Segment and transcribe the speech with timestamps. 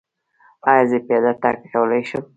[0.69, 2.23] ایا زه پیاده تګ کولی شم؟